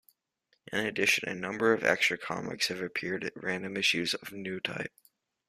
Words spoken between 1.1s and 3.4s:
a number of extra comics have appeared in